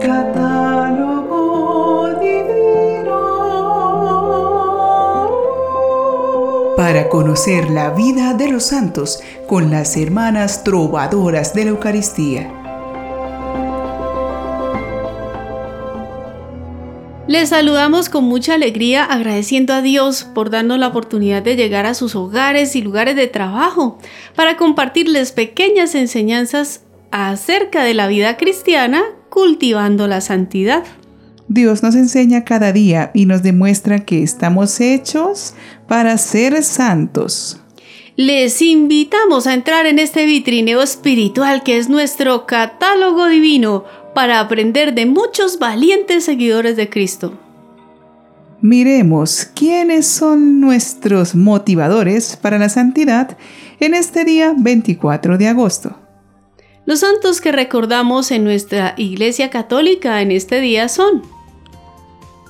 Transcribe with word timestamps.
Catálogo 0.00 1.38
divino. 2.20 3.18
Para 6.76 7.08
conocer 7.10 7.68
la 7.68 7.90
vida 7.90 8.32
de 8.32 8.48
los 8.48 8.64
santos 8.64 9.20
con 9.46 9.70
las 9.70 9.98
hermanas 9.98 10.64
trovadoras 10.64 11.52
de 11.52 11.64
la 11.64 11.70
Eucaristía. 11.70 12.50
Les 17.26 17.50
saludamos 17.50 18.08
con 18.08 18.24
mucha 18.24 18.54
alegría 18.54 19.04
agradeciendo 19.04 19.74
a 19.74 19.82
Dios 19.82 20.24
por 20.24 20.48
darnos 20.48 20.78
la 20.78 20.88
oportunidad 20.88 21.42
de 21.42 21.56
llegar 21.56 21.84
a 21.84 21.92
sus 21.92 22.16
hogares 22.16 22.74
y 22.74 22.80
lugares 22.80 23.16
de 23.16 23.26
trabajo 23.26 23.98
para 24.34 24.56
compartirles 24.56 25.32
pequeñas 25.32 25.94
enseñanzas 25.94 26.84
acerca 27.10 27.84
de 27.84 27.92
la 27.92 28.08
vida 28.08 28.38
cristiana 28.38 29.04
cultivando 29.30 30.06
la 30.06 30.20
santidad. 30.20 30.84
Dios 31.48 31.82
nos 31.82 31.94
enseña 31.94 32.44
cada 32.44 32.72
día 32.72 33.10
y 33.14 33.26
nos 33.26 33.42
demuestra 33.42 34.04
que 34.04 34.22
estamos 34.22 34.80
hechos 34.80 35.54
para 35.88 36.18
ser 36.18 36.62
santos. 36.62 37.60
Les 38.16 38.60
invitamos 38.60 39.46
a 39.46 39.54
entrar 39.54 39.86
en 39.86 39.98
este 39.98 40.26
vitrineo 40.26 40.82
espiritual 40.82 41.62
que 41.62 41.78
es 41.78 41.88
nuestro 41.88 42.46
catálogo 42.46 43.26
divino 43.26 43.84
para 44.14 44.40
aprender 44.40 44.94
de 44.94 45.06
muchos 45.06 45.58
valientes 45.58 46.24
seguidores 46.24 46.76
de 46.76 46.90
Cristo. 46.90 47.38
Miremos 48.60 49.46
quiénes 49.54 50.06
son 50.06 50.60
nuestros 50.60 51.34
motivadores 51.34 52.36
para 52.36 52.58
la 52.58 52.68
santidad 52.68 53.38
en 53.80 53.94
este 53.94 54.24
día 54.26 54.54
24 54.54 55.38
de 55.38 55.48
agosto. 55.48 55.96
Los 56.90 56.98
santos 56.98 57.40
que 57.40 57.52
recordamos 57.52 58.32
en 58.32 58.42
nuestra 58.42 58.94
Iglesia 58.96 59.48
Católica 59.48 60.22
en 60.22 60.32
este 60.32 60.60
día 60.60 60.88
son 60.88 61.22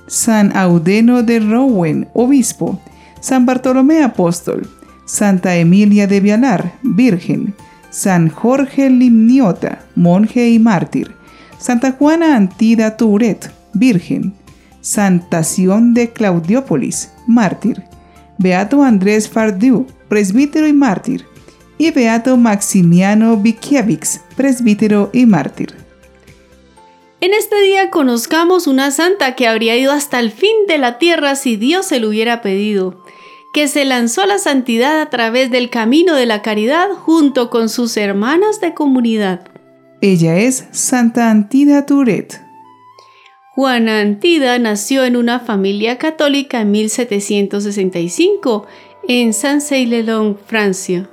San 0.07 0.57
Audeno 0.57 1.23
de 1.23 1.41
Rowen, 1.41 2.09
obispo, 2.15 2.81
San 3.21 3.45
Bartolomé 3.45 4.03
Apóstol, 4.03 4.67
Santa 5.05 5.57
Emilia 5.57 6.07
de 6.07 6.21
Vialar, 6.21 6.73
Virgen, 6.83 7.55
San 7.91 8.31
Jorge 8.31 8.89
Limniota, 8.89 9.85
monje 9.95 10.49
y 10.49 10.59
mártir, 10.59 11.15
Santa 11.59 11.93
Juana 11.93 12.35
Antida 12.35 12.97
Touret, 12.97 13.53
Virgen, 13.75 14.33
Santa 14.81 15.45
Sion 15.45 15.93
de 15.93 16.15
Claudiópolis, 16.15 17.11
mártir, 17.27 17.83
Beato 18.39 18.83
Andrés 18.83 19.29
Fardiu, 19.29 19.87
presbítero 20.09 20.67
y 20.67 20.73
mártir, 20.73 21.27
y 21.81 21.93
Beato 21.93 22.37
Maximiano 22.37 23.39
Vikiewicz, 23.39 24.21
presbítero 24.37 25.09
y 25.15 25.25
mártir. 25.25 25.75
En 27.23 27.33
este 27.33 27.59
día 27.63 27.89
conozcamos 27.89 28.67
una 28.67 28.91
santa 28.91 29.35
que 29.35 29.49
habría 29.49 29.79
ido 29.79 29.91
hasta 29.91 30.21
el 30.21 30.31
fin 30.31 30.55
de 30.69 30.77
la 30.77 30.99
tierra 30.99 31.37
si 31.37 31.57
Dios 31.57 31.87
se 31.87 31.99
lo 31.99 32.11
hubiera 32.11 32.43
pedido, 32.43 33.03
que 33.55 33.67
se 33.67 33.87
lanzó 33.87 34.21
a 34.21 34.27
la 34.27 34.39
santidad 34.39 35.01
a 35.01 35.09
través 35.09 35.51
del 35.51 35.71
camino 35.71 36.15
de 36.17 36.27
la 36.27 36.43
caridad 36.43 36.91
junto 36.91 37.49
con 37.49 37.71
sus 37.71 37.97
hermanas 37.97 38.61
de 38.61 38.75
comunidad. 38.75 39.49
Ella 40.03 40.37
es 40.37 40.67
Santa 40.73 41.31
Antida 41.31 41.87
Turet. 41.87 42.43
Juana 43.55 44.01
Antida 44.01 44.59
nació 44.59 45.07
en 45.07 45.17
una 45.17 45.41
familia 45.41 45.97
católica 45.97 46.61
en 46.61 46.73
1765 46.73 48.67
en 49.09 49.33
Saint-Céline, 49.33 50.37
Francia. 50.47 51.09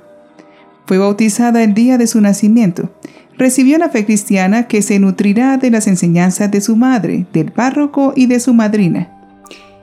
Fue 0.88 0.96
bautizada 0.96 1.62
el 1.62 1.74
día 1.74 1.98
de 1.98 2.06
su 2.06 2.18
nacimiento. 2.22 2.90
Recibió 3.36 3.76
la 3.76 3.90
fe 3.90 4.06
cristiana 4.06 4.68
que 4.68 4.80
se 4.80 4.98
nutrirá 4.98 5.58
de 5.58 5.70
las 5.70 5.86
enseñanzas 5.86 6.50
de 6.50 6.62
su 6.62 6.76
madre, 6.76 7.26
del 7.34 7.52
párroco 7.52 8.14
y 8.16 8.24
de 8.24 8.40
su 8.40 8.54
madrina. 8.54 9.12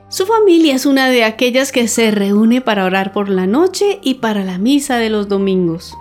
Su 0.10 0.26
familia 0.26 0.74
es 0.74 0.88
una 0.88 1.08
de 1.10 1.24
aquellas 1.24 1.72
que 1.72 1.88
se 1.88 2.10
reúne 2.10 2.60
para 2.60 2.86
orar 2.86 3.14
por 3.14 3.30
la 3.30 3.46
noche 3.46 4.00
y 4.02 4.16
para 4.16 4.44
la 4.44 4.58
misa 4.58 4.98
de 4.98 5.12
los 5.12 5.28
domingos. 5.28 5.94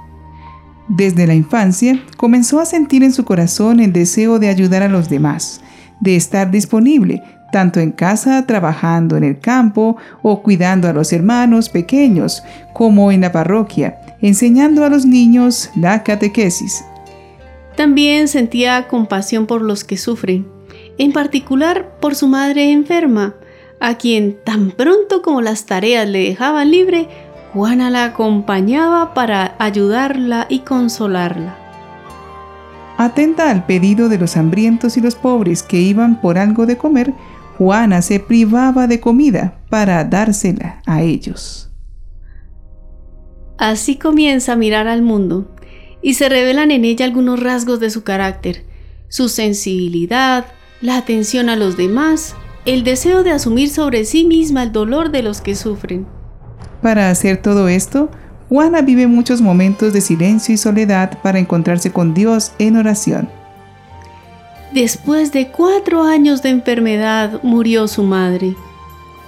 Desde 0.89 1.27
la 1.27 1.35
infancia 1.35 2.03
comenzó 2.17 2.59
a 2.59 2.65
sentir 2.65 3.05
en 3.05 3.13
su 3.13 3.27
corazón 3.27 3.81
el 3.81 3.93
deseo 3.93 4.39
de 4.39 4.49
ayudar 4.49 4.83
a 4.83 4.89
los 4.89 5.11
demás, 5.11 5.61
de 6.01 6.17
estar 6.17 6.51
disponible, 6.51 7.23
tanto 7.55 7.79
en 7.79 7.93
casa 7.93 8.45
trabajando 8.47 9.17
en 9.17 9.23
el 9.23 9.39
campo 9.39 9.97
o 10.23 10.43
cuidando 10.43 10.89
a 10.89 10.93
los 10.93 11.13
hermanos 11.13 11.69
pequeños, 11.69 12.43
como 12.73 13.13
en 13.13 13.21
la 13.21 13.31
parroquia, 13.31 14.01
enseñando 14.21 14.85
a 14.85 14.89
los 14.89 15.07
niños 15.07 15.71
la 15.77 16.03
catequesis. 16.03 16.85
También 17.77 18.27
sentía 18.27 18.89
compasión 18.89 19.47
por 19.47 19.63
los 19.63 19.85
que 19.85 19.97
sufren, 19.97 20.49
en 20.99 21.13
particular 21.13 21.97
por 22.01 22.17
su 22.17 22.27
madre 22.27 22.73
enferma, 22.73 23.37
a 23.79 23.99
quien 23.99 24.37
tan 24.43 24.73
pronto 24.73 25.23
como 25.23 25.41
las 25.41 25.65
tareas 25.65 26.09
le 26.09 26.25
dejaban 26.25 26.73
libre, 26.73 27.07
Juana 27.53 27.89
la 27.89 28.07
acompañaba 28.07 29.15
para 29.15 29.55
ayudarla 29.61 30.47
y 30.49 30.61
consolarla. 30.61 31.57
Atenta 32.97 33.49
al 33.51 33.65
pedido 33.65 34.09
de 34.09 34.19
los 34.19 34.37
hambrientos 34.37 34.97
y 34.97 35.01
los 35.01 35.15
pobres 35.15 35.63
que 35.63 35.81
iban 35.81 36.21
por 36.21 36.37
algo 36.37 36.67
de 36.67 36.77
comer, 36.77 37.13
Juana 37.59 38.03
se 38.03 38.21
privaba 38.21 38.87
de 38.87 39.01
comida 39.01 39.59
para 39.71 40.05
dársela 40.05 40.83
a 40.87 41.03
ellos. 41.03 41.71
Así 43.59 43.97
comienza 43.97 44.53
a 44.53 44.57
mirar 44.57 44.89
al 44.89 45.03
mundo 45.03 45.55
y 46.03 46.15
se 46.15 46.29
revelan 46.29 46.71
en 46.71 46.85
ella 46.85 47.07
algunos 47.07 47.41
rasgos 47.41 47.81
de 47.81 47.91
su 47.91 48.03
carácter, 48.03 48.65
su 49.09 49.29
sensibilidad, 49.29 50.47
la 50.81 50.97
atención 50.97 51.49
a 51.49 51.57
los 51.57 51.77
demás, 51.77 52.35
el 52.67 52.83
deseo 52.83 53.23
de 53.23 53.31
asumir 53.31 53.71
sobre 53.71 54.05
sí 54.05 54.25
misma 54.25 54.65
el 54.65 54.73
dolor 54.73 55.11
de 55.11 55.23
los 55.23 55.41
que 55.41 55.55
sufren. 55.55 56.07
Para 56.83 57.11
hacer 57.11 57.41
todo 57.41 57.69
esto, 57.69 58.11
Juana 58.49 58.83
vive 58.83 59.07
muchos 59.07 59.41
momentos 59.41 59.93
de 59.93 60.01
silencio 60.01 60.55
y 60.55 60.59
soledad 60.59 61.19
para 61.23 61.39
encontrarse 61.39 61.91
con 61.91 62.13
Dios 62.13 62.53
en 62.59 62.77
oración. 62.77 63.29
Después 64.75 65.31
de 65.31 65.53
cuatro 65.53 66.03
años 66.03 66.43
de 66.43 66.49
enfermedad 66.49 67.41
murió 67.45 67.87
su 67.87 68.03
madre. 68.03 68.57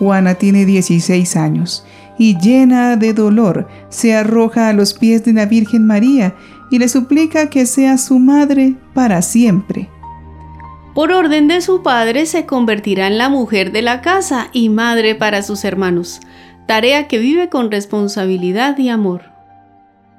Juana 0.01 0.35
tiene 0.35 0.67
16 0.67 1.37
años 1.37 1.87
y 2.19 2.37
llena 2.37 2.97
de 2.97 3.13
dolor 3.13 3.69
se 3.89 4.17
arroja 4.17 4.69
a 4.69 4.73
los 4.73 4.93
pies 4.93 5.25
de 5.25 5.33
la 5.33 5.47
Virgen 5.47 5.87
María 5.87 6.35
y 6.69 6.81
le 6.81 6.89
suplica 6.89 7.49
que 7.49 7.65
sea 7.65 7.97
su 7.97 8.19
madre 8.19 8.75
para 8.93 9.23
siempre. 9.23 9.89
Por 10.97 11.13
orden 11.13 11.47
de 11.47 11.61
su 11.61 11.81
padre 11.85 12.27
se 12.27 12.45
convertirá 12.45 13.07
en 13.07 13.17
la 13.17 13.29
mujer 13.29 13.71
de 13.71 13.83
la 13.83 14.01
casa 14.01 14.49
y 14.53 14.69
madre 14.69 15.15
para 15.15 15.43
sus 15.43 15.65
hermanos 15.65 16.21
tarea 16.67 17.07
que 17.07 17.19
vive 17.19 17.49
con 17.49 17.71
responsabilidad 17.71 18.77
y 18.79 18.89
amor. 18.89 19.37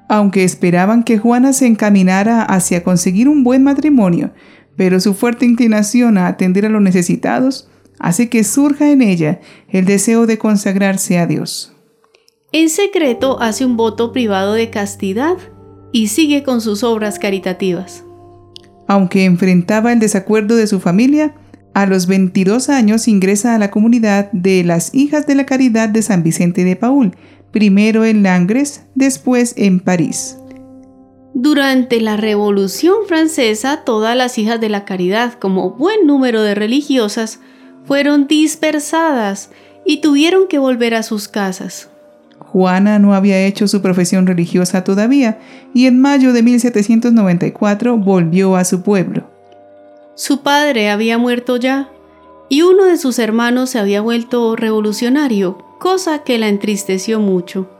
Aunque 0.08 0.42
esperaban 0.44 1.02
que 1.02 1.18
Juana 1.18 1.52
se 1.52 1.66
encaminara 1.66 2.42
hacia 2.42 2.82
conseguir 2.82 3.28
un 3.28 3.44
buen 3.44 3.62
matrimonio, 3.62 4.30
pero 4.78 5.00
su 5.00 5.12
fuerte 5.12 5.44
inclinación 5.44 6.16
a 6.16 6.28
atender 6.28 6.64
a 6.64 6.68
los 6.68 6.80
necesitados 6.80 7.68
hace 7.98 8.28
que 8.28 8.44
surja 8.44 8.92
en 8.92 9.02
ella 9.02 9.40
el 9.68 9.84
deseo 9.84 10.24
de 10.24 10.38
consagrarse 10.38 11.18
a 11.18 11.26
Dios. 11.26 11.74
En 12.52 12.70
secreto 12.70 13.42
hace 13.42 13.66
un 13.66 13.76
voto 13.76 14.12
privado 14.12 14.54
de 14.54 14.70
castidad 14.70 15.36
y 15.92 16.06
sigue 16.06 16.44
con 16.44 16.60
sus 16.60 16.84
obras 16.84 17.18
caritativas. 17.18 18.04
Aunque 18.86 19.24
enfrentaba 19.24 19.92
el 19.92 19.98
desacuerdo 19.98 20.54
de 20.54 20.68
su 20.68 20.78
familia, 20.78 21.34
a 21.74 21.84
los 21.86 22.06
22 22.06 22.68
años 22.68 23.08
ingresa 23.08 23.56
a 23.56 23.58
la 23.58 23.72
comunidad 23.72 24.30
de 24.30 24.62
las 24.62 24.94
Hijas 24.94 25.26
de 25.26 25.34
la 25.34 25.44
Caridad 25.44 25.88
de 25.88 26.02
San 26.02 26.22
Vicente 26.22 26.62
de 26.62 26.76
Paul, 26.76 27.16
primero 27.50 28.04
en 28.04 28.22
Langres, 28.22 28.84
después 28.94 29.54
en 29.56 29.80
París. 29.80 30.38
Durante 31.40 32.00
la 32.00 32.16
Revolución 32.16 32.96
Francesa, 33.06 33.84
todas 33.84 34.16
las 34.16 34.38
hijas 34.38 34.60
de 34.60 34.68
la 34.68 34.84
caridad, 34.84 35.34
como 35.34 35.70
buen 35.70 36.04
número 36.04 36.42
de 36.42 36.56
religiosas, 36.56 37.38
fueron 37.84 38.26
dispersadas 38.26 39.52
y 39.86 40.00
tuvieron 40.00 40.48
que 40.48 40.58
volver 40.58 40.96
a 40.96 41.04
sus 41.04 41.28
casas. 41.28 41.90
Juana 42.40 42.98
no 42.98 43.14
había 43.14 43.46
hecho 43.46 43.68
su 43.68 43.80
profesión 43.80 44.26
religiosa 44.26 44.82
todavía 44.82 45.38
y 45.72 45.86
en 45.86 46.00
mayo 46.00 46.32
de 46.32 46.42
1794 46.42 47.96
volvió 47.98 48.56
a 48.56 48.64
su 48.64 48.82
pueblo. 48.82 49.30
Su 50.16 50.40
padre 50.42 50.90
había 50.90 51.18
muerto 51.18 51.56
ya 51.56 51.88
y 52.48 52.62
uno 52.62 52.86
de 52.86 52.96
sus 52.96 53.20
hermanos 53.20 53.70
se 53.70 53.78
había 53.78 54.00
vuelto 54.00 54.56
revolucionario, 54.56 55.56
cosa 55.78 56.24
que 56.24 56.36
la 56.36 56.48
entristeció 56.48 57.20
mucho. 57.20 57.77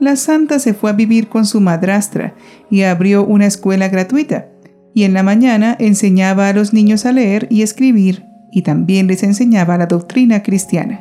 La 0.00 0.16
santa 0.16 0.58
se 0.58 0.74
fue 0.74 0.90
a 0.90 0.94
vivir 0.94 1.28
con 1.28 1.46
su 1.46 1.60
madrastra 1.60 2.34
y 2.70 2.82
abrió 2.82 3.24
una 3.24 3.46
escuela 3.46 3.88
gratuita, 3.88 4.48
y 4.94 5.04
en 5.04 5.14
la 5.14 5.22
mañana 5.22 5.76
enseñaba 5.78 6.48
a 6.48 6.52
los 6.52 6.72
niños 6.72 7.06
a 7.06 7.12
leer 7.12 7.46
y 7.50 7.62
escribir, 7.62 8.24
y 8.50 8.62
también 8.62 9.06
les 9.06 9.22
enseñaba 9.22 9.76
la 9.78 9.86
doctrina 9.86 10.42
cristiana. 10.42 11.00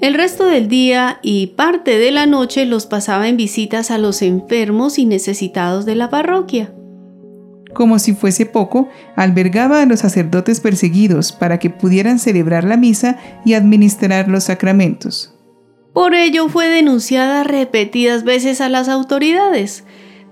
El 0.00 0.14
resto 0.14 0.46
del 0.46 0.68
día 0.68 1.18
y 1.22 1.48
parte 1.48 1.98
de 1.98 2.12
la 2.12 2.26
noche 2.26 2.64
los 2.66 2.86
pasaba 2.86 3.28
en 3.28 3.36
visitas 3.36 3.90
a 3.90 3.98
los 3.98 4.22
enfermos 4.22 4.98
y 4.98 5.06
necesitados 5.06 5.86
de 5.86 5.96
la 5.96 6.08
parroquia. 6.08 6.72
Como 7.74 7.98
si 7.98 8.14
fuese 8.14 8.46
poco, 8.46 8.88
albergaba 9.16 9.82
a 9.82 9.86
los 9.86 10.00
sacerdotes 10.00 10.60
perseguidos 10.60 11.32
para 11.32 11.58
que 11.58 11.70
pudieran 11.70 12.18
celebrar 12.18 12.64
la 12.64 12.76
misa 12.76 13.18
y 13.44 13.54
administrar 13.54 14.28
los 14.28 14.44
sacramentos. 14.44 15.37
Por 15.98 16.14
ello 16.14 16.48
fue 16.48 16.68
denunciada 16.68 17.42
repetidas 17.42 18.22
veces 18.22 18.60
a 18.60 18.68
las 18.68 18.88
autoridades, 18.88 19.82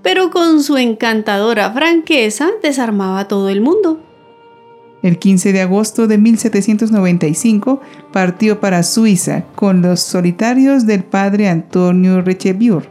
pero 0.00 0.30
con 0.30 0.62
su 0.62 0.76
encantadora 0.76 1.72
franqueza 1.72 2.50
desarmaba 2.62 3.18
a 3.18 3.26
todo 3.26 3.48
el 3.48 3.60
mundo. 3.60 4.00
El 5.02 5.18
15 5.18 5.52
de 5.52 5.62
agosto 5.62 6.06
de 6.06 6.18
1795 6.18 7.80
partió 8.12 8.60
para 8.60 8.84
Suiza 8.84 9.42
con 9.56 9.82
los 9.82 9.98
solitarios 9.98 10.86
del 10.86 11.02
padre 11.02 11.48
Antonio 11.48 12.22
Recheviur, 12.22 12.84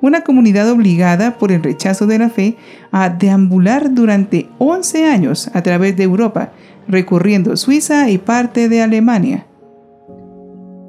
una 0.00 0.22
comunidad 0.22 0.70
obligada 0.70 1.36
por 1.36 1.50
el 1.50 1.64
rechazo 1.64 2.06
de 2.06 2.20
la 2.20 2.30
fe 2.30 2.56
a 2.92 3.08
deambular 3.08 3.92
durante 3.92 4.48
11 4.58 5.04
años 5.06 5.50
a 5.52 5.64
través 5.64 5.96
de 5.96 6.04
Europa, 6.04 6.52
recorriendo 6.86 7.56
Suiza 7.56 8.08
y 8.08 8.18
parte 8.18 8.68
de 8.68 8.82
Alemania. 8.82 9.46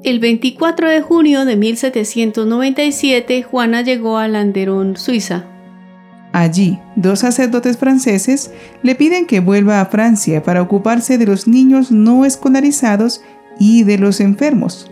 El 0.04 0.18
24 0.18 0.90
de 0.90 1.00
junio 1.00 1.44
de 1.44 1.54
1797, 1.54 3.44
Juana 3.44 3.82
llegó 3.82 4.18
a 4.18 4.26
Landerón, 4.26 4.96
Suiza. 4.96 5.44
Allí, 6.32 6.80
dos 6.96 7.20
sacerdotes 7.20 7.76
franceses 7.76 8.52
le 8.82 8.96
piden 8.96 9.26
que 9.26 9.38
vuelva 9.38 9.80
a 9.80 9.86
Francia 9.86 10.42
para 10.42 10.60
ocuparse 10.60 11.18
de 11.18 11.26
los 11.26 11.46
niños 11.46 11.92
no 11.92 12.24
escolarizados 12.24 13.22
y 13.60 13.84
de 13.84 13.98
los 13.98 14.18
enfermos. 14.18 14.90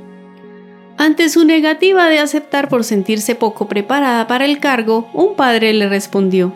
Ante 0.97 1.29
su 1.29 1.45
negativa 1.45 2.07
de 2.07 2.21
aceptar 2.21 2.69
por 2.69 2.85
sentirse 2.85 3.35
poco 3.35 3.67
preparada 3.67 4.29
para 4.29 4.45
el 4.45 4.61
cargo, 4.61 5.09
un 5.13 5.35
padre 5.35 5.73
le 5.73 5.89
respondió. 5.89 6.55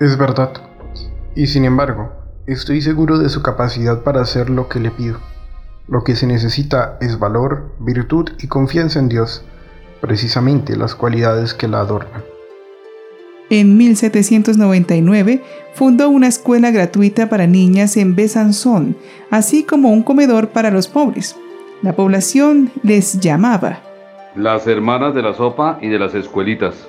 Es 0.00 0.18
verdad, 0.18 0.50
y 1.36 1.46
sin 1.46 1.64
embargo, 1.64 2.10
estoy 2.48 2.82
seguro 2.82 3.18
de 3.18 3.28
su 3.28 3.40
capacidad 3.40 4.02
para 4.02 4.20
hacer 4.20 4.50
lo 4.50 4.68
que 4.68 4.80
le 4.80 4.90
pido. 4.90 5.29
Lo 5.90 6.04
que 6.04 6.14
se 6.14 6.26
necesita 6.26 6.96
es 7.00 7.18
valor, 7.18 7.72
virtud 7.80 8.30
y 8.40 8.46
confianza 8.46 9.00
en 9.00 9.08
Dios, 9.08 9.42
precisamente 10.00 10.76
las 10.76 10.94
cualidades 10.94 11.52
que 11.52 11.66
la 11.66 11.80
adornan. 11.80 12.22
En 13.50 13.76
1799 13.76 15.42
fundó 15.74 16.08
una 16.08 16.28
escuela 16.28 16.70
gratuita 16.70 17.28
para 17.28 17.48
niñas 17.48 17.96
en 17.96 18.14
Besançon, 18.14 18.96
así 19.30 19.64
como 19.64 19.90
un 19.90 20.04
comedor 20.04 20.50
para 20.50 20.70
los 20.70 20.86
pobres. 20.86 21.34
La 21.82 21.96
población 21.96 22.70
les 22.84 23.18
llamaba 23.18 23.80
las 24.36 24.66
hermanas 24.68 25.12
de 25.12 25.22
la 25.22 25.34
sopa 25.34 25.80
y 25.82 25.88
de 25.88 25.98
las 25.98 26.14
escuelitas. 26.14 26.88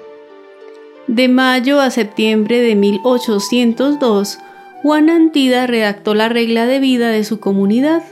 De 1.07 1.27
mayo 1.27 1.81
a 1.81 1.89
septiembre 1.89 2.59
de 2.59 2.75
1802, 2.75 4.37
Juana 4.83 5.15
Antida 5.15 5.65
redactó 5.65 6.13
la 6.13 6.29
regla 6.29 6.67
de 6.67 6.79
vida 6.79 7.09
de 7.09 7.23
su 7.23 7.39
comunidad 7.39 8.03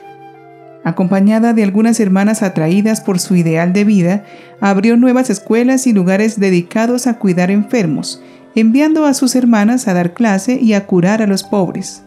acompañada 0.83 1.53
de 1.53 1.63
algunas 1.63 1.99
hermanas 1.99 2.41
atraídas 2.43 3.01
por 3.01 3.19
su 3.19 3.35
ideal 3.35 3.73
de 3.73 3.83
vida, 3.83 4.25
abrió 4.61 4.97
nuevas 4.97 5.29
escuelas 5.29 5.87
y 5.87 5.93
lugares 5.93 6.39
dedicados 6.39 7.07
a 7.07 7.19
cuidar 7.19 7.51
enfermos, 7.51 8.21
enviando 8.55 9.05
a 9.05 9.13
sus 9.13 9.35
hermanas 9.35 9.87
a 9.87 9.93
dar 9.93 10.13
clase 10.13 10.59
y 10.61 10.73
a 10.73 10.85
curar 10.85 11.21
a 11.21 11.27
los 11.27 11.43
pobres. 11.43 12.03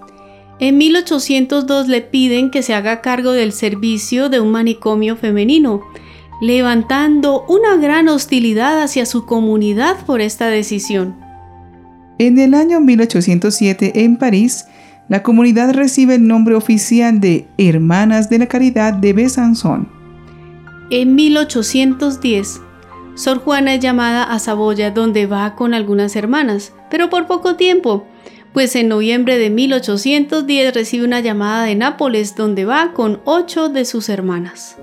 En 0.58 0.78
1802 0.78 1.88
le 1.88 2.02
piden 2.02 2.50
que 2.50 2.62
se 2.62 2.74
haga 2.74 3.00
cargo 3.00 3.32
del 3.32 3.52
servicio 3.52 4.28
de 4.28 4.40
un 4.40 4.52
manicomio 4.52 5.16
femenino, 5.16 5.82
levantando 6.40 7.44
una 7.48 7.76
gran 7.76 8.08
hostilidad 8.08 8.82
hacia 8.82 9.06
su 9.06 9.26
comunidad 9.26 9.96
por 10.06 10.20
esta 10.20 10.48
decisión. 10.48 11.16
En 12.18 12.38
el 12.38 12.54
año 12.54 12.80
1807, 12.80 14.04
en 14.04 14.16
París, 14.16 14.66
la 15.08 15.22
comunidad 15.22 15.72
recibe 15.74 16.14
el 16.14 16.26
nombre 16.26 16.54
oficial 16.54 17.20
de 17.20 17.46
Hermanas 17.58 18.30
de 18.30 18.38
la 18.38 18.46
Caridad 18.46 18.94
de 18.94 19.12
Besançon. 19.12 19.88
En 20.90 21.14
1810, 21.14 22.60
Sor 23.14 23.38
Juana 23.38 23.74
es 23.74 23.80
llamada 23.80 24.24
a 24.24 24.38
Saboya 24.38 24.90
donde 24.90 25.26
va 25.26 25.54
con 25.54 25.74
algunas 25.74 26.16
hermanas, 26.16 26.72
pero 26.90 27.10
por 27.10 27.26
poco 27.26 27.56
tiempo, 27.56 28.06
pues 28.52 28.76
en 28.76 28.88
noviembre 28.88 29.38
de 29.38 29.50
1810 29.50 30.74
recibe 30.74 31.04
una 31.04 31.20
llamada 31.20 31.64
de 31.64 31.74
Nápoles 31.74 32.36
donde 32.36 32.64
va 32.64 32.92
con 32.92 33.20
ocho 33.24 33.68
de 33.68 33.84
sus 33.84 34.08
hermanas. 34.08 34.76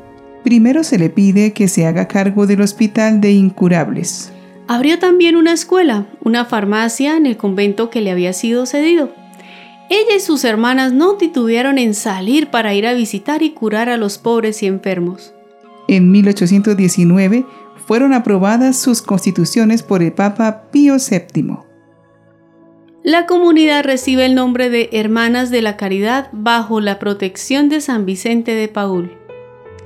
Primero 0.44 0.84
se 0.84 0.98
le 0.98 1.10
pide 1.10 1.54
que 1.54 1.68
se 1.68 1.86
haga 1.86 2.08
cargo 2.08 2.48
del 2.48 2.62
hospital 2.62 3.20
de 3.22 3.32
incurables. 3.32 4.32
Abrió 4.68 5.00
también 5.00 5.36
una 5.36 5.54
escuela, 5.54 6.08
una 6.24 6.46
farmacia 6.46 7.18
en 7.18 7.26
el 7.26 7.38
convento 7.38 7.90
que 7.90 8.02
le 8.02 8.12
había 8.12 8.34
sido 8.34 8.66
cedido. 8.66 9.12
Ella 9.90 10.16
y 10.16 10.20
sus 10.20 10.44
hermanas 10.44 10.94
no 10.94 11.16
titubearon 11.16 11.80
en 11.80 11.96
salir 11.96 12.52
para 12.52 12.76
ir 12.76 12.86
a 12.86 12.94
visitar 12.94 13.42
y 13.42 13.52
curar 13.52 13.90
a 13.90 13.98
los 13.98 14.20
pobres 14.20 14.62
y 14.62 14.68
enfermos. 14.68 15.34
En 15.88 16.12
1819 16.12 17.46
fueron 17.88 18.14
aprobadas 18.14 18.78
sus 18.78 19.02
constituciones 19.02 19.82
por 19.82 20.04
el 20.04 20.14
Papa 20.14 20.70
Pío 20.72 20.98
VII. 20.98 21.58
La 23.04 23.26
comunidad 23.26 23.84
recibe 23.84 24.26
el 24.26 24.36
nombre 24.36 24.70
de 24.70 24.90
Hermanas 24.92 25.50
de 25.50 25.64
la 25.64 25.78
Caridad 25.78 26.30
bajo 26.32 26.82
la 26.82 27.00
protección 27.00 27.68
de 27.70 27.82
San 27.82 28.06
Vicente 28.06 28.54
de 28.54 28.68
Paul. 28.68 29.18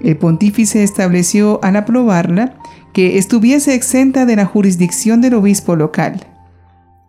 El 0.02 0.18
pontífice 0.18 0.84
estableció 0.84 1.62
al 1.64 1.78
aprobarla 1.78 2.58
que 2.92 3.18
estuviese 3.18 3.74
exenta 3.74 4.26
de 4.26 4.36
la 4.36 4.46
jurisdicción 4.46 5.22
del 5.22 5.36
obispo 5.36 5.78
local. 5.78 6.33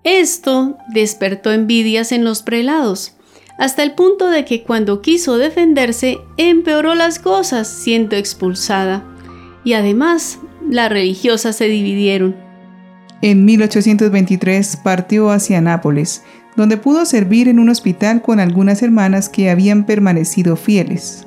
Esto 0.04 0.76
despertó 0.88 1.50
envidias 1.50 2.12
en 2.12 2.24
los 2.24 2.42
prelados, 2.42 3.16
hasta 3.58 3.82
el 3.82 3.92
punto 3.92 4.28
de 4.28 4.44
que 4.44 4.62
cuando 4.62 5.00
quiso 5.00 5.38
defenderse 5.38 6.18
empeoró 6.36 6.94
las 6.94 7.18
cosas 7.18 7.68
siendo 7.68 8.14
expulsada, 8.14 9.02
y 9.64 9.72
además 9.72 10.40
las 10.68 10.90
religiosas 10.90 11.56
se 11.56 11.68
dividieron. 11.68 12.36
En 13.22 13.46
1823 13.46 14.78
partió 14.84 15.30
hacia 15.30 15.62
Nápoles, 15.62 16.22
donde 16.56 16.76
pudo 16.76 17.06
servir 17.06 17.48
en 17.48 17.58
un 17.58 17.70
hospital 17.70 18.20
con 18.20 18.40
algunas 18.40 18.82
hermanas 18.82 19.30
que 19.30 19.48
habían 19.48 19.86
permanecido 19.86 20.56
fieles. 20.56 21.26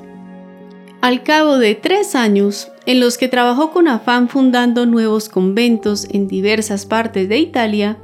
Al 1.00 1.22
cabo 1.22 1.58
de 1.58 1.74
tres 1.74 2.14
años, 2.14 2.70
en 2.86 3.00
los 3.00 3.18
que 3.18 3.28
trabajó 3.28 3.72
con 3.72 3.88
afán 3.88 4.28
fundando 4.28 4.86
nuevos 4.86 5.28
conventos 5.28 6.06
en 6.10 6.28
diversas 6.28 6.86
partes 6.86 7.28
de 7.28 7.38
Italia, 7.38 7.98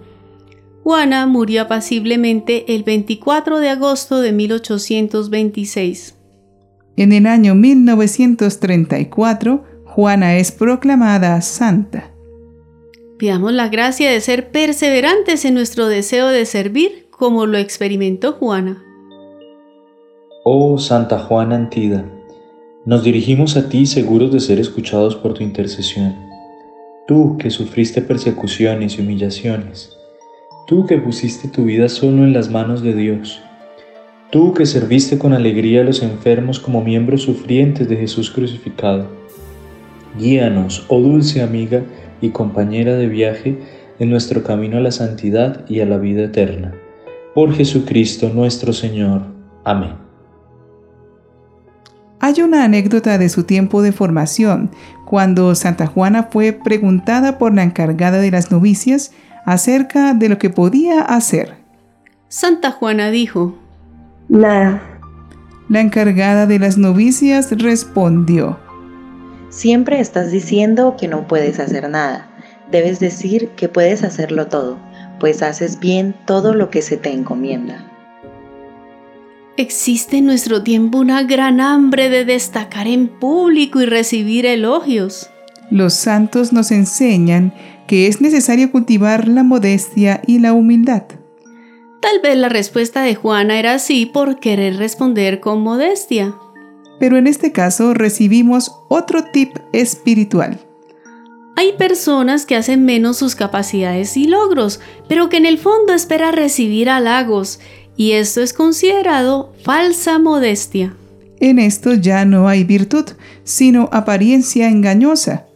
Juana 0.84 1.26
murió 1.26 1.62
apaciblemente 1.62 2.74
el 2.74 2.82
24 2.82 3.58
de 3.58 3.70
agosto 3.70 4.20
de 4.20 4.32
1826. 4.32 6.14
En 6.98 7.12
el 7.12 7.26
año 7.26 7.54
1934, 7.54 9.64
Juana 9.86 10.36
es 10.36 10.52
proclamada 10.52 11.40
santa. 11.40 12.10
Pidamos 13.16 13.54
la 13.54 13.70
gracia 13.70 14.10
de 14.10 14.20
ser 14.20 14.50
perseverantes 14.50 15.46
en 15.46 15.54
nuestro 15.54 15.88
deseo 15.88 16.28
de 16.28 16.44
servir 16.44 17.06
como 17.10 17.46
lo 17.46 17.56
experimentó 17.56 18.32
Juana. 18.32 18.84
Oh 20.44 20.76
Santa 20.76 21.18
Juana 21.18 21.54
Antida, 21.54 22.04
nos 22.84 23.02
dirigimos 23.02 23.56
a 23.56 23.70
ti 23.70 23.86
seguros 23.86 24.30
de 24.30 24.40
ser 24.40 24.60
escuchados 24.60 25.16
por 25.16 25.32
tu 25.32 25.42
intercesión. 25.42 26.14
Tú 27.06 27.38
que 27.38 27.48
sufriste 27.48 28.02
persecuciones 28.02 28.98
y 28.98 29.00
humillaciones, 29.00 29.94
Tú 30.66 30.86
que 30.86 30.96
pusiste 30.96 31.48
tu 31.48 31.64
vida 31.64 31.90
solo 31.90 32.24
en 32.24 32.32
las 32.32 32.50
manos 32.50 32.82
de 32.82 32.94
Dios. 32.94 33.42
Tú 34.32 34.54
que 34.54 34.64
serviste 34.64 35.18
con 35.18 35.34
alegría 35.34 35.82
a 35.82 35.84
los 35.84 36.02
enfermos 36.02 36.58
como 36.58 36.82
miembros 36.82 37.20
sufrientes 37.20 37.86
de 37.86 37.96
Jesús 37.96 38.30
crucificado. 38.30 39.06
Guíanos, 40.18 40.86
oh 40.88 41.02
dulce 41.02 41.42
amiga 41.42 41.82
y 42.22 42.30
compañera 42.30 42.94
de 42.94 43.08
viaje, 43.08 43.58
en 43.98 44.08
nuestro 44.08 44.42
camino 44.42 44.78
a 44.78 44.80
la 44.80 44.90
santidad 44.90 45.68
y 45.68 45.80
a 45.80 45.86
la 45.86 45.98
vida 45.98 46.24
eterna. 46.24 46.72
Por 47.34 47.54
Jesucristo 47.54 48.30
nuestro 48.30 48.72
Señor. 48.72 49.20
Amén. 49.64 49.92
Hay 52.20 52.40
una 52.40 52.64
anécdota 52.64 53.18
de 53.18 53.28
su 53.28 53.44
tiempo 53.44 53.82
de 53.82 53.92
formación, 53.92 54.70
cuando 55.04 55.54
Santa 55.54 55.86
Juana 55.86 56.28
fue 56.32 56.52
preguntada 56.52 57.36
por 57.36 57.54
la 57.54 57.64
encargada 57.64 58.18
de 58.18 58.30
las 58.30 58.50
novicias 58.50 59.12
acerca 59.44 60.14
de 60.14 60.28
lo 60.28 60.38
que 60.38 60.50
podía 60.50 61.02
hacer. 61.02 61.54
Santa 62.28 62.70
Juana 62.70 63.10
dijo, 63.10 63.56
Nada. 64.28 64.82
La 65.68 65.80
encargada 65.80 66.46
de 66.46 66.58
las 66.58 66.76
novicias 66.76 67.50
respondió, 67.52 68.58
Siempre 69.50 70.00
estás 70.00 70.32
diciendo 70.32 70.96
que 70.98 71.06
no 71.06 71.28
puedes 71.28 71.60
hacer 71.60 71.88
nada. 71.88 72.28
Debes 72.72 72.98
decir 72.98 73.50
que 73.50 73.68
puedes 73.68 74.02
hacerlo 74.02 74.48
todo, 74.48 74.78
pues 75.20 75.42
haces 75.42 75.78
bien 75.78 76.14
todo 76.26 76.54
lo 76.54 76.70
que 76.70 76.82
se 76.82 76.96
te 76.96 77.12
encomienda. 77.12 77.88
Existe 79.56 80.16
en 80.16 80.26
nuestro 80.26 80.64
tiempo 80.64 80.98
una 80.98 81.22
gran 81.22 81.60
hambre 81.60 82.10
de 82.10 82.24
destacar 82.24 82.88
en 82.88 83.06
público 83.06 83.80
y 83.80 83.86
recibir 83.86 84.44
elogios. 84.46 85.30
Los 85.70 85.94
santos 85.94 86.52
nos 86.52 86.72
enseñan 86.72 87.54
que 87.86 88.06
es 88.06 88.20
necesario 88.20 88.70
cultivar 88.70 89.28
la 89.28 89.42
modestia 89.42 90.22
y 90.26 90.38
la 90.38 90.52
humildad. 90.52 91.04
Tal 92.00 92.20
vez 92.22 92.36
la 92.36 92.48
respuesta 92.48 93.02
de 93.02 93.14
Juana 93.14 93.58
era 93.58 93.74
así 93.74 94.06
por 94.06 94.38
querer 94.38 94.76
responder 94.76 95.40
con 95.40 95.62
modestia. 95.62 96.34
Pero 97.00 97.16
en 97.16 97.26
este 97.26 97.50
caso 97.50 97.94
recibimos 97.94 98.72
otro 98.88 99.24
tip 99.24 99.56
espiritual. 99.72 100.60
Hay 101.56 101.72
personas 101.78 102.46
que 102.46 102.56
hacen 102.56 102.84
menos 102.84 103.16
sus 103.16 103.36
capacidades 103.36 104.16
y 104.16 104.26
logros, 104.26 104.80
pero 105.08 105.28
que 105.28 105.36
en 105.36 105.46
el 105.46 105.58
fondo 105.58 105.94
espera 105.94 106.32
recibir 106.32 106.90
halagos, 106.90 107.60
y 107.96 108.12
esto 108.12 108.42
es 108.42 108.52
considerado 108.52 109.52
falsa 109.62 110.18
modestia. 110.18 110.96
En 111.40 111.58
esto 111.58 111.94
ya 111.94 112.24
no 112.24 112.48
hay 112.48 112.64
virtud, 112.64 113.04
sino 113.44 113.88
apariencia 113.92 114.68
engañosa. 114.68 115.46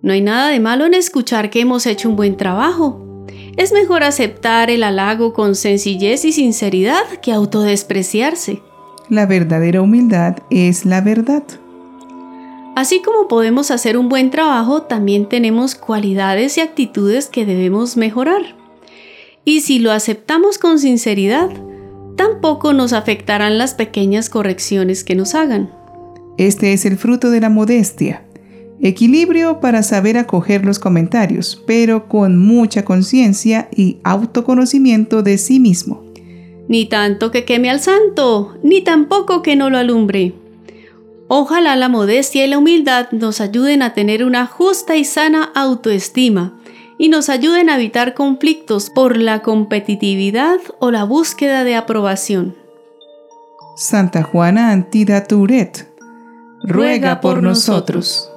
No 0.00 0.12
hay 0.12 0.20
nada 0.20 0.50
de 0.50 0.60
malo 0.60 0.86
en 0.86 0.94
escuchar 0.94 1.50
que 1.50 1.60
hemos 1.60 1.86
hecho 1.86 2.08
un 2.08 2.16
buen 2.16 2.36
trabajo. 2.36 3.26
Es 3.56 3.72
mejor 3.72 4.04
aceptar 4.04 4.70
el 4.70 4.84
halago 4.84 5.32
con 5.32 5.56
sencillez 5.56 6.24
y 6.24 6.32
sinceridad 6.32 7.04
que 7.20 7.32
autodespreciarse. 7.32 8.62
La 9.08 9.26
verdadera 9.26 9.82
humildad 9.82 10.36
es 10.50 10.84
la 10.84 11.00
verdad. 11.00 11.42
Así 12.76 13.02
como 13.02 13.26
podemos 13.26 13.72
hacer 13.72 13.98
un 13.98 14.08
buen 14.08 14.30
trabajo, 14.30 14.82
también 14.82 15.28
tenemos 15.28 15.74
cualidades 15.74 16.56
y 16.58 16.60
actitudes 16.60 17.26
que 17.26 17.44
debemos 17.44 17.96
mejorar. 17.96 18.54
Y 19.44 19.62
si 19.62 19.80
lo 19.80 19.90
aceptamos 19.90 20.58
con 20.58 20.78
sinceridad, 20.78 21.50
tampoco 22.16 22.72
nos 22.72 22.92
afectarán 22.92 23.58
las 23.58 23.74
pequeñas 23.74 24.30
correcciones 24.30 25.02
que 25.02 25.16
nos 25.16 25.34
hagan. 25.34 25.72
Este 26.36 26.72
es 26.72 26.84
el 26.84 26.96
fruto 26.98 27.30
de 27.30 27.40
la 27.40 27.48
modestia. 27.48 28.27
Equilibrio 28.80 29.60
para 29.60 29.82
saber 29.82 30.16
acoger 30.18 30.64
los 30.64 30.78
comentarios, 30.78 31.62
pero 31.66 32.08
con 32.08 32.38
mucha 32.38 32.84
conciencia 32.84 33.68
y 33.74 33.98
autoconocimiento 34.04 35.22
de 35.22 35.36
sí 35.38 35.58
mismo. 35.58 36.04
Ni 36.68 36.86
tanto 36.86 37.30
que 37.30 37.44
queme 37.44 37.70
al 37.70 37.80
santo, 37.80 38.56
ni 38.62 38.82
tampoco 38.82 39.42
que 39.42 39.56
no 39.56 39.68
lo 39.70 39.78
alumbre. 39.78 40.34
Ojalá 41.26 41.76
la 41.76 41.88
modestia 41.88 42.44
y 42.44 42.48
la 42.48 42.58
humildad 42.58 43.10
nos 43.10 43.40
ayuden 43.40 43.82
a 43.82 43.94
tener 43.94 44.24
una 44.24 44.46
justa 44.46 44.96
y 44.96 45.04
sana 45.04 45.50
autoestima 45.54 46.58
y 46.98 47.08
nos 47.08 47.28
ayuden 47.28 47.70
a 47.70 47.76
evitar 47.76 48.14
conflictos 48.14 48.90
por 48.90 49.16
la 49.16 49.42
competitividad 49.42 50.58
o 50.78 50.90
la 50.90 51.04
búsqueda 51.04 51.64
de 51.64 51.74
aprobación. 51.74 52.56
Santa 53.76 54.22
Juana 54.22 54.72
Antida 54.72 55.24
Turet, 55.24 55.88
ruega 56.62 57.20
por 57.20 57.42
nosotros. 57.42 58.30